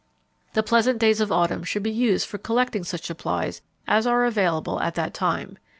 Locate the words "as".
3.87-4.07